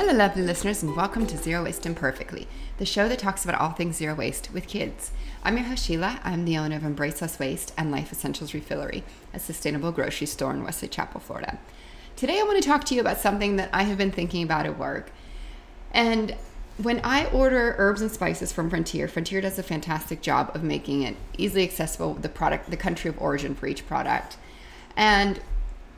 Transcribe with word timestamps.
Hello, 0.00 0.14
lovely 0.14 0.42
listeners, 0.42 0.82
and 0.82 0.96
welcome 0.96 1.26
to 1.26 1.36
Zero 1.36 1.64
Waste 1.64 1.84
Imperfectly, 1.84 2.48
the 2.78 2.86
show 2.86 3.06
that 3.06 3.18
talks 3.18 3.44
about 3.44 3.60
all 3.60 3.72
things 3.72 3.96
zero 3.96 4.14
waste 4.14 4.50
with 4.50 4.66
kids. 4.66 5.10
I'm 5.44 5.58
your 5.58 5.66
host, 5.66 5.84
Sheila. 5.84 6.18
I'm 6.24 6.46
the 6.46 6.56
owner 6.56 6.76
of 6.76 6.84
Embrace 6.84 7.20
Less 7.20 7.38
Waste 7.38 7.74
and 7.76 7.92
Life 7.92 8.10
Essentials 8.10 8.52
Refillery, 8.52 9.02
a 9.34 9.38
sustainable 9.38 9.92
grocery 9.92 10.26
store 10.26 10.54
in 10.54 10.64
Wesley 10.64 10.88
Chapel, 10.88 11.20
Florida. 11.20 11.58
Today, 12.16 12.40
I 12.40 12.44
want 12.44 12.62
to 12.62 12.66
talk 12.66 12.84
to 12.84 12.94
you 12.94 13.02
about 13.02 13.18
something 13.18 13.56
that 13.56 13.68
I 13.74 13.82
have 13.82 13.98
been 13.98 14.10
thinking 14.10 14.42
about 14.42 14.64
at 14.64 14.78
work. 14.78 15.10
And 15.92 16.34
when 16.78 17.02
I 17.04 17.26
order 17.26 17.74
herbs 17.76 18.00
and 18.00 18.10
spices 18.10 18.52
from 18.52 18.70
Frontier, 18.70 19.06
Frontier 19.06 19.42
does 19.42 19.58
a 19.58 19.62
fantastic 19.62 20.22
job 20.22 20.50
of 20.54 20.62
making 20.62 21.02
it 21.02 21.16
easily 21.36 21.62
accessible, 21.62 22.14
the 22.14 22.30
product, 22.30 22.70
the 22.70 22.78
country 22.78 23.10
of 23.10 23.20
origin 23.20 23.54
for 23.54 23.66
each 23.66 23.86
product. 23.86 24.38
And 24.96 25.42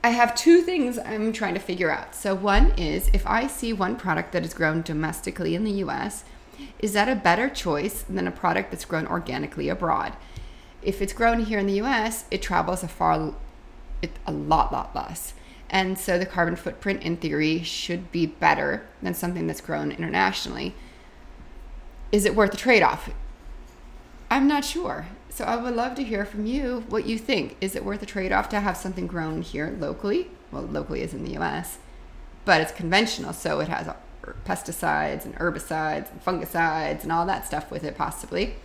I 0.04 0.08
have 0.10 0.34
two 0.34 0.62
things 0.62 0.98
I'm 0.98 1.32
trying 1.32 1.54
to 1.54 1.60
figure 1.60 1.90
out. 1.90 2.14
So, 2.14 2.34
one 2.34 2.72
is 2.72 3.08
if 3.12 3.24
I 3.24 3.46
see 3.46 3.72
one 3.72 3.94
product 3.94 4.32
that 4.32 4.44
is 4.44 4.52
grown 4.52 4.82
domestically 4.82 5.54
in 5.54 5.62
the 5.62 5.84
US, 5.84 6.24
is 6.80 6.92
that 6.94 7.08
a 7.08 7.14
better 7.14 7.48
choice 7.48 8.02
than 8.02 8.26
a 8.26 8.32
product 8.32 8.72
that's 8.72 8.84
grown 8.84 9.06
organically 9.06 9.68
abroad? 9.68 10.14
If 10.82 11.00
it's 11.00 11.12
grown 11.12 11.44
here 11.44 11.60
in 11.60 11.68
the 11.68 11.80
US, 11.82 12.24
it 12.32 12.42
travels 12.42 12.82
a 12.82 12.88
far, 12.88 13.34
a 14.26 14.32
lot, 14.32 14.72
lot 14.72 14.94
less. 14.94 15.34
And 15.70 15.96
so 15.96 16.18
the 16.18 16.26
carbon 16.26 16.56
footprint, 16.56 17.02
in 17.02 17.16
theory, 17.16 17.62
should 17.62 18.10
be 18.10 18.26
better 18.26 18.84
than 19.00 19.14
something 19.14 19.46
that's 19.46 19.60
grown 19.60 19.92
internationally. 19.92 20.74
Is 22.10 22.24
it 22.24 22.34
worth 22.34 22.50
the 22.50 22.56
trade 22.56 22.82
off? 22.82 23.08
I'm 24.30 24.48
not 24.48 24.64
sure. 24.64 25.06
So 25.34 25.44
I 25.44 25.56
would 25.56 25.74
love 25.74 25.94
to 25.94 26.04
hear 26.04 26.26
from 26.26 26.44
you 26.44 26.84
what 26.90 27.06
you 27.06 27.16
think. 27.16 27.56
Is 27.62 27.74
it 27.74 27.86
worth 27.86 28.02
a 28.02 28.06
trade 28.06 28.32
off 28.32 28.50
to 28.50 28.60
have 28.60 28.76
something 28.76 29.06
grown 29.06 29.40
here 29.40 29.74
locally? 29.80 30.30
Well, 30.50 30.64
locally 30.64 31.00
is 31.00 31.14
in 31.14 31.24
the 31.24 31.38
US, 31.38 31.78
but 32.44 32.60
it's 32.60 32.70
conventional, 32.70 33.32
so 33.32 33.60
it 33.60 33.68
has 33.68 33.88
pesticides 34.44 35.24
and 35.24 35.34
herbicides 35.36 36.10
and 36.12 36.22
fungicides 36.22 37.02
and 37.02 37.10
all 37.10 37.24
that 37.24 37.46
stuff 37.46 37.70
with 37.70 37.82
it, 37.82 37.96
possibly. 37.96 38.56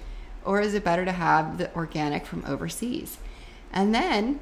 Or 0.44 0.60
is 0.60 0.74
it 0.74 0.84
better 0.84 1.06
to 1.06 1.14
have 1.14 1.58
the 1.58 1.74
organic 1.74 2.26
from 2.26 2.44
overseas? 2.46 3.18
And 3.72 3.96
then, 3.96 4.42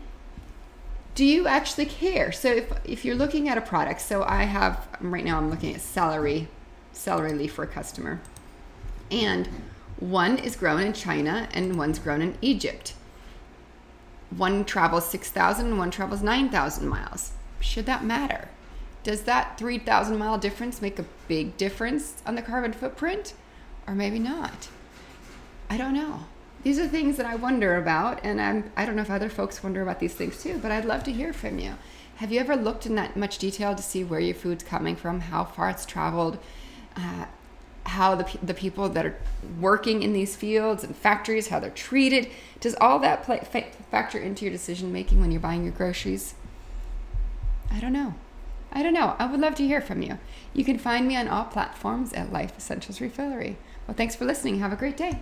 do 1.13 1.23
you 1.23 1.47
actually 1.47 1.85
care? 1.85 2.31
So 2.31 2.51
if, 2.51 2.73
if 2.83 3.05
you're 3.05 3.13
looking 3.13 3.49
at 3.49 3.57
a 3.59 3.61
product, 3.61 4.01
so 4.01 4.23
I 4.23 4.45
have 4.45 4.87
right 4.99 5.23
now 5.23 5.37
I'm 5.37 5.51
looking 5.51 5.75
at 5.75 5.81
celery, 5.81 6.47
celery 6.91 7.33
leaf 7.33 7.53
for 7.53 7.63
a 7.63 7.67
customer, 7.67 8.19
and 9.11 9.47
one 9.99 10.38
is 10.38 10.55
grown 10.55 10.81
in 10.81 10.93
China 10.93 11.47
and 11.53 11.77
one's 11.77 11.99
grown 11.99 12.21
in 12.21 12.38
Egypt. 12.41 12.93
One 14.35 14.65
travels 14.65 15.07
6,000 15.09 15.67
and 15.67 15.77
one 15.77 15.91
travels 15.91 16.21
9,000 16.21 16.88
miles. 16.88 17.31
Should 17.59 17.85
that 17.85 18.03
matter? 18.03 18.49
Does 19.03 19.21
that 19.23 19.57
3,000 19.57 20.17
mile 20.17 20.38
difference 20.38 20.81
make 20.81 20.99
a 20.99 21.05
big 21.27 21.57
difference 21.57 22.21
on 22.25 22.35
the 22.35 22.41
carbon 22.41 22.73
footprint? 22.73 23.33
Or 23.88 23.95
maybe 23.95 24.19
not? 24.19 24.67
I 25.69 25.77
don't 25.77 25.93
know. 25.93 26.25
These 26.63 26.79
are 26.79 26.88
things 26.88 27.17
that 27.17 27.27
I 27.27 27.35
wonder 27.35 27.77
about, 27.77 28.19
and 28.23 28.41
I'm, 28.41 28.71
I 28.75 28.85
don't 28.85 28.95
know 28.95 29.03
if 29.03 29.11
other 29.11 29.29
folks 29.29 29.61
wonder 29.63 29.83
about 29.83 29.99
these 29.99 30.16
things 30.16 30.41
too, 30.41 30.57
but 30.57 30.71
I'd 30.71 30.85
love 30.85 31.03
to 31.03 31.11
hear 31.11 31.31
from 31.31 31.59
you. 31.59 31.75
Have 32.16 32.31
you 32.31 32.39
ever 32.39 32.55
looked 32.55 32.88
in 32.88 32.95
that 32.95 33.16
much 33.16 33.38
detail 33.38 33.75
to 33.75 33.83
see 33.83 34.03
where 34.03 34.19
your 34.19 34.33
food's 34.33 34.63
coming 34.63 34.95
from, 34.95 35.19
how 35.19 35.43
far 35.43 35.69
it's 35.69 35.85
traveled, 35.85 36.39
uh, 36.95 37.25
how 37.86 38.16
the, 38.16 38.38
the 38.41 38.53
people 38.53 38.89
that 38.89 39.05
are 39.05 39.16
working 39.59 40.02
in 40.03 40.14
these 40.14 40.36
fields 40.36 40.83
and 40.83 40.95
factories, 40.95 41.47
how 41.47 41.59
they're 41.59 41.69
treated. 41.69 42.30
Does 42.59 42.75
all 42.81 43.00
that 43.00 43.23
play, 43.23 43.39
fa- 43.39 43.72
factor 43.91 44.17
into 44.17 44.45
your 44.45 44.52
decision 44.52 44.91
making 44.91 45.22
when 45.22 45.31
you're 45.31 45.41
buying 45.41 45.64
your 45.64 45.73
groceries? 45.73 46.33
I 47.72 47.80
don't 47.80 47.94
know. 47.94 48.16
I 48.72 48.83
don't 48.83 48.94
know. 48.94 49.16
I 49.19 49.25
would 49.25 49.39
love 49.39 49.56
to 49.56 49.66
hear 49.66 49.81
from 49.81 50.02
you. 50.02 50.17
You 50.53 50.66
can 50.66 50.78
find 50.78 51.08
me 51.08 51.16
on 51.16 51.28
all 51.28 51.45
platforms 51.45 52.11
at 52.13 52.33
Life 52.33 52.58
Essentials 52.58 53.00
Refillery. 53.00 53.56
Well, 53.88 53.95
thanks 53.95 54.16
for 54.16 54.25
listening. 54.25 54.59
Have 54.59 54.73
a 54.73 54.78
great 54.78 54.97
day. 54.97 55.22